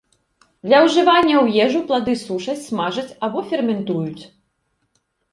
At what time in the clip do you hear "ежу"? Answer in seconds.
1.65-1.79